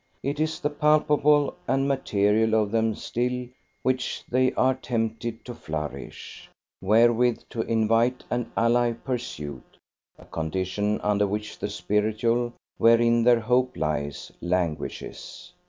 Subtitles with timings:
[0.23, 3.45] It is the palpable and material of them still
[3.83, 6.49] which they are tempted to flourish,
[6.81, 9.77] wherewith to invite and allay pursuit:
[10.17, 15.53] a condition under which the spiritual, wherein their hope lies, languishes.